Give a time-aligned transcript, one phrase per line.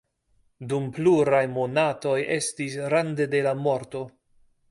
[0.69, 4.05] Dum pluraj monatoj estis rande de la morto.